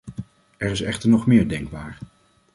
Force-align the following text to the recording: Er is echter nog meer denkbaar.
Er 0.57 0.71
is 0.71 0.81
echter 0.81 1.09
nog 1.09 1.27
meer 1.27 1.47
denkbaar. 1.47 1.97